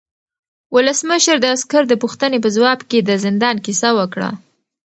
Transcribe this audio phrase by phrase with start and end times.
[0.75, 4.29] ولسمشر د عسکر د پوښتنې په ځواب کې د زندان کیسه وکړه.